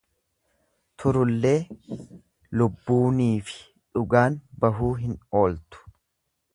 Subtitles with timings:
[1.01, 1.53] Turullee,
[2.61, 5.89] lubbuuniifi dhugaan bahuu hin ooltu.